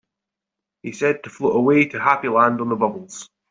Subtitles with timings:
[0.81, 3.29] He said to float away to Happy Land on the bubbles.